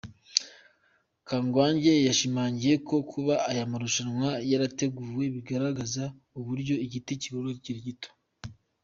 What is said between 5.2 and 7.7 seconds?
bigaragaza uburyo igiti kigomba kugororwa